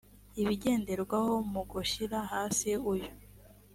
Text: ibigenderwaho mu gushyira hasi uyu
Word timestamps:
ibigenderwaho 0.41 1.33
mu 1.51 1.61
gushyira 1.71 2.17
hasi 2.31 2.69
uyu 2.91 3.09